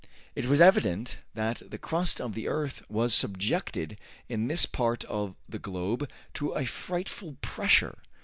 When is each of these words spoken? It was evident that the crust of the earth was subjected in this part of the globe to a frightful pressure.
It 0.33 0.45
was 0.47 0.59
evident 0.59 1.17
that 1.35 1.61
the 1.69 1.77
crust 1.77 2.19
of 2.19 2.33
the 2.33 2.47
earth 2.47 2.81
was 2.89 3.13
subjected 3.13 3.99
in 4.27 4.47
this 4.47 4.65
part 4.65 5.03
of 5.03 5.35
the 5.47 5.59
globe 5.59 6.09
to 6.33 6.53
a 6.53 6.65
frightful 6.65 7.37
pressure. 7.41 7.99